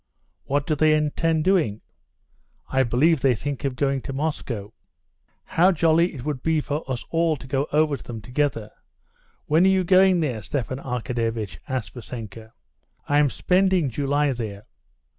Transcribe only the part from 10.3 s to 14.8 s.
Stepan Arkadyevitch asked Vassenka. "I'm spending July there."